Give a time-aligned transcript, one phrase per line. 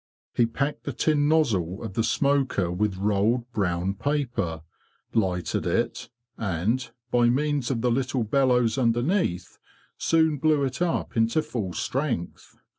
[0.33, 4.63] He packed the tin nozzle of the smoker with rolled brown paper,
[5.13, 9.59] lighted it, and, by means of the little bellows underneath,
[9.99, 12.57] soon blew it up into full strength.